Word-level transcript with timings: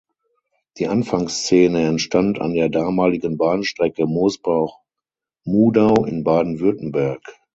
Die 0.79 0.87
Anfangsszene 0.87 1.85
entstand 1.85 2.39
an 2.41 2.55
der 2.55 2.69
damaligen 2.69 3.37
Bahnstrecke 3.37 4.07
Mosbach–Mudau 4.07 6.05
in 6.05 6.23
Baden-Württemberg. 6.23 7.21